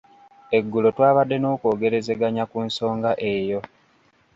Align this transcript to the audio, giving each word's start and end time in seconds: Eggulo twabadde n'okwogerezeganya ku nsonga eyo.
Eggulo 0.57 0.87
twabadde 0.95 1.35
n'okwogerezeganya 1.39 2.43
ku 2.51 2.57
nsonga 2.67 3.11
eyo. 3.33 3.59